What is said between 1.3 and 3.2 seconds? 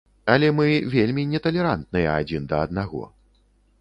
неталерантныя адзін да аднаго.